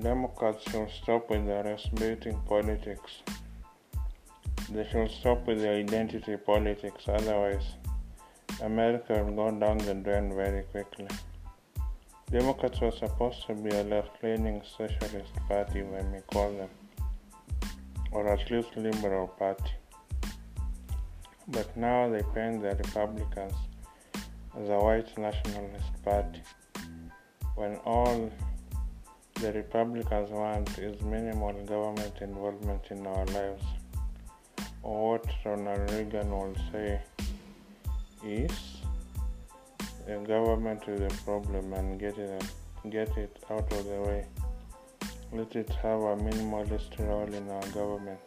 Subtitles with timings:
[0.00, 3.22] Democrats should stop with their race-baiting politics.
[4.70, 7.64] They should stop with the identity politics, otherwise,
[8.62, 11.08] America will go down the drain very quickly.
[12.30, 16.68] Democrats were supposed to be a left leaning socialist party, when we call them,
[18.12, 19.72] or at least liberal party.
[21.48, 23.54] But now they paint the Republicans
[24.60, 26.42] as a white nationalist party,
[27.56, 28.30] when all
[29.40, 33.62] the Republicans want is minimal government involvement in our lives.
[34.82, 37.00] What Ronald Reagan would say
[38.24, 38.50] is
[40.06, 42.44] the government is a problem and get it
[42.90, 44.26] get it out of the way.
[45.32, 48.20] Let it have a minimalist role in our government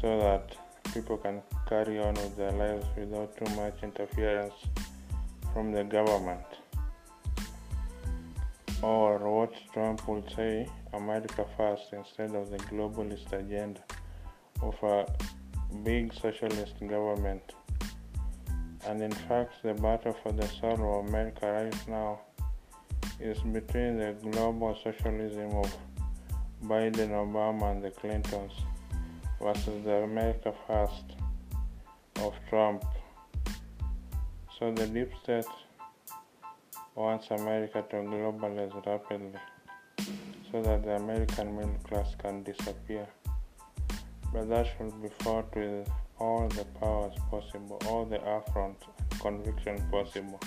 [0.00, 0.56] so that
[0.94, 4.54] people can carry on with their lives without too much interference
[5.52, 6.59] from the government.
[8.82, 13.80] Or what Trump would say, America first instead of the globalist agenda
[14.62, 15.06] of a
[15.84, 17.42] big socialist government.
[18.86, 22.20] And in fact, the battle for the soul of America right now
[23.20, 25.76] is between the global socialism of
[26.64, 28.52] Biden, Obama, and the Clintons
[29.42, 31.04] versus the America First
[32.16, 32.84] of Trump.
[34.58, 35.44] So the deep state
[37.00, 39.40] wants America to globalize rapidly
[40.50, 43.06] so that the American middle class can disappear.
[44.32, 49.76] But that should be fought with all the powers possible, all the affront and conviction
[49.90, 50.40] possible.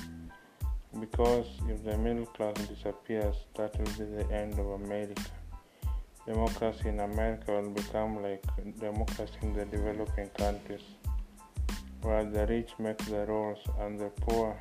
[0.99, 5.31] Because if the middle class disappears, that will be the end of America.
[6.27, 8.45] Democracy in America will become like
[8.79, 10.85] democracy in the developing countries,
[12.03, 14.55] where the rich make the rules and the poor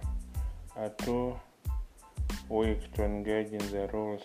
[0.74, 1.38] are too
[2.48, 4.22] weak to engage in the rules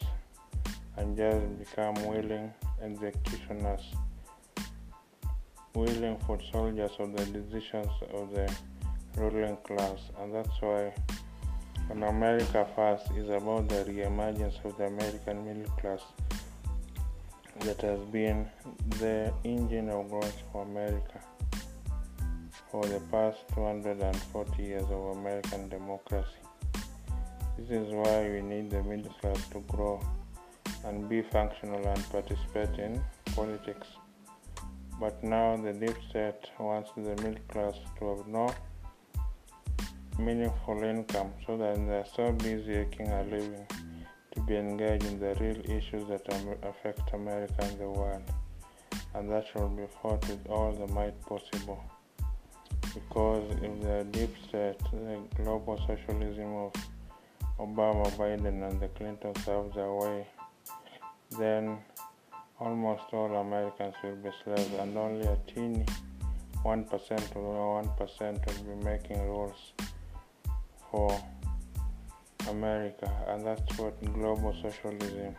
[0.98, 3.94] and just become willing executioners,
[5.74, 8.52] willing foot soldiers of the decisions of the
[9.16, 10.00] ruling class.
[10.20, 10.94] And that's why
[11.88, 16.02] when America First is about the re-emergence of the American middle class
[17.62, 18.48] that has been
[19.00, 21.22] the engine of growth for America
[22.70, 26.47] for the past 240 years of American democracy.
[27.58, 30.00] This is why we need the middle class to grow
[30.86, 33.02] and be functional and participate in
[33.36, 33.88] politics.
[35.00, 38.54] But now the deep state wants the middle class to have no
[40.20, 43.66] meaningful income so that they're so busy making a living
[44.32, 46.28] to be engaged in the real issues that
[46.64, 48.24] affect America and the world.
[49.16, 51.84] And that should be fought with all the might possible.
[52.94, 56.72] Because if the deep state, the global socialism of
[57.60, 60.28] Obama, Biden, and the Clintons have their way,
[61.40, 61.80] then
[62.60, 65.86] almost all Americans will be slaves, and only a teeny
[66.64, 69.74] 1% or 1% will be making rules
[70.92, 71.20] for
[72.50, 75.36] America, and that's what global socialism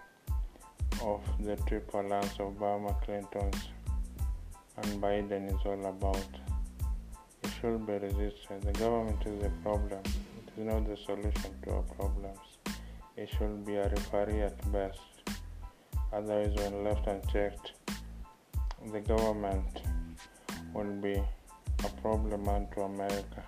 [1.03, 3.69] of the triple lines of Obama, Clintons,
[4.79, 6.29] and Biden is all about.
[7.45, 8.63] It should be resisted.
[8.63, 10.03] The government is the problem
[10.59, 12.39] is not the solution to our problems.
[13.17, 14.99] It should be a referee at best.
[16.13, 17.73] Otherwise, when left unchecked,
[18.93, 19.83] the government
[20.75, 21.15] will be
[21.85, 23.45] a problem unto America.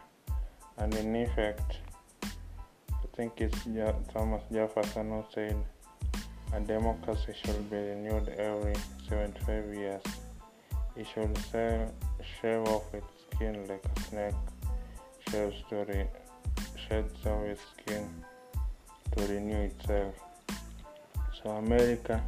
[0.79, 1.79] And in effect,
[2.23, 3.65] I think it's
[4.13, 5.57] Thomas Jefferson who said
[6.55, 8.75] a democracy should be renewed every
[9.09, 10.03] 75 years.
[10.97, 11.37] It should
[12.41, 14.35] shave off its skin like a snake
[15.29, 16.09] shaves to re-
[16.91, 18.09] sheds of its skin
[19.13, 20.15] to renew itself.
[21.37, 22.21] So America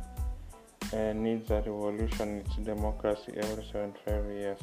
[0.93, 4.61] uh, needs a revolution, its democracy every 75 years.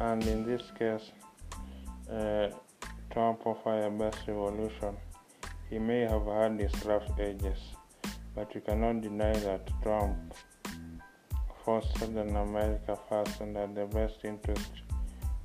[0.00, 1.10] And in this case,
[2.10, 2.48] uh,
[3.12, 4.96] Trump offered a best revolution.
[5.68, 7.58] He may have had his rough edges,
[8.34, 10.34] but you cannot deny that Trump
[11.64, 14.72] forced Southern America first and had the best interest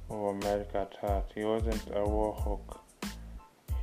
[0.09, 1.25] of America at heart.
[1.35, 2.84] He wasn't a war hawk.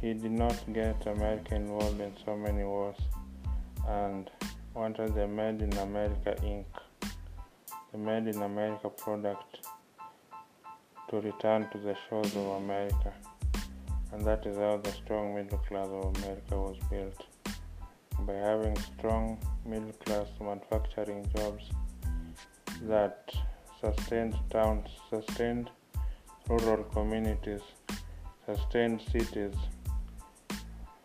[0.03, 2.97] He did not get America involved in so many wars
[3.87, 4.29] and
[4.75, 6.65] wanted the Made in America Inc.,
[7.93, 9.69] the Made in America product,
[11.09, 13.13] to return to the shores of America.
[14.11, 17.25] And that is how the strong middle class of America was built
[18.27, 21.71] by having strong middle class manufacturing jobs
[22.89, 23.31] that
[23.81, 25.71] sustained towns, sustained
[26.49, 27.61] rural communities,
[28.47, 29.55] sustained cities,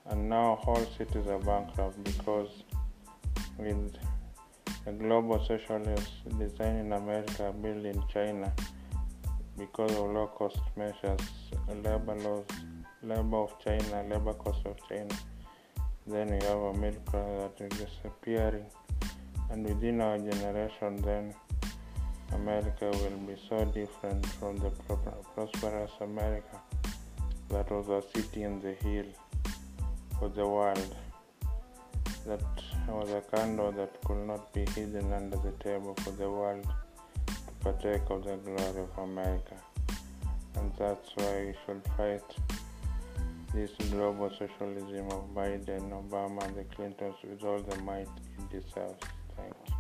[0.10, 2.64] and now whole cities are bankrupt because
[3.58, 3.96] with
[4.86, 8.54] a global socialist design in America built in China
[9.58, 11.20] because of low cost measures,
[11.84, 12.46] labor laws,
[13.04, 15.16] labor of China, labor cost of China.
[16.06, 18.66] Then we have a middle class that is disappearing,
[19.50, 21.34] and within our generation, then
[22.34, 24.70] America will be so different from the
[25.34, 26.62] prosperous America
[27.50, 29.06] that was a city in the hill
[30.20, 30.96] for the world.
[32.26, 32.42] That
[32.88, 36.68] was a candle that could not be hidden under the table for the world
[37.28, 39.56] to partake of the glory of America.
[40.56, 42.24] And that's why we should fight
[43.54, 49.04] this global socialism of Biden, Obama, and the Clintons with all the might it deserves.
[49.36, 49.77] Thank you.